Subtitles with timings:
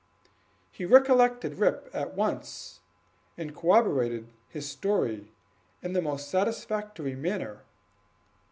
[0.71, 2.79] He recollected Rip at once,
[3.37, 5.31] and corroborated his story
[5.83, 7.61] in the most satisfactory manner.